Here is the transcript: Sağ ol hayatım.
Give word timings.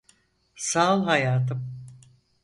Sağ 0.55 0.95
ol 0.97 1.03
hayatım. 1.03 1.85